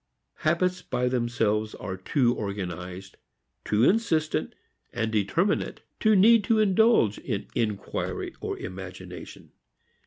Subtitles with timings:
[0.37, 3.17] Habits by themselves are too organized,
[3.63, 4.55] too insistent
[4.91, 9.51] and determinate to need to indulge in inquiry or imagination.